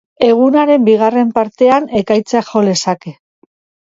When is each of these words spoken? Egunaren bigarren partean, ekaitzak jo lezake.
Egunaren 0.27 0.85
bigarren 0.87 1.29
partean, 1.35 1.85
ekaitzak 1.99 2.49
jo 2.55 2.65
lezake. 2.69 3.15